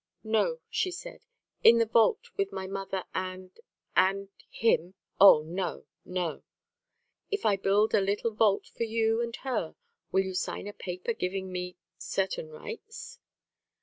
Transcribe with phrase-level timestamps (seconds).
[0.23, 1.19] "No," she said.
[1.63, 3.51] "In the vault with my mother and
[3.95, 4.95] and him?
[5.19, 5.85] Oh, no!
[6.03, 6.41] no!"
[7.29, 9.75] "If I build a little vault for you and her
[10.11, 13.19] will you sign a paper giving me certain rights?"